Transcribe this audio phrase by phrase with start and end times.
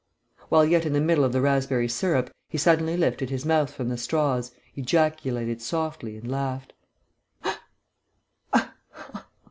[0.49, 3.89] While yet in the middle of the raspberry syrup he suddenly lifted his mouth from
[3.89, 6.73] the straws, ejaculated softly, and laughed.